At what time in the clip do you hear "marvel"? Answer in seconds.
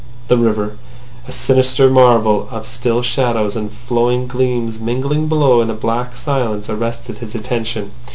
1.87-2.47